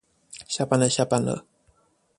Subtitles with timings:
[0.47, 1.45] 下班了下班了